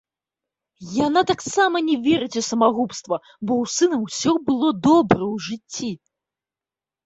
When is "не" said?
1.89-1.97